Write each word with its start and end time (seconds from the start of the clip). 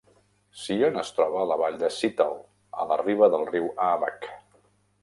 Seon 0.61 0.95
es 1.01 1.11
troba 1.17 1.43
a 1.43 1.47
la 1.51 1.57
vall 1.63 1.77
de 1.83 1.91
Seetal, 1.99 2.35
a 2.85 2.89
la 2.95 2.99
riba 3.05 3.31
del 3.37 3.47
riu 3.53 3.71
Aabach. 3.91 4.29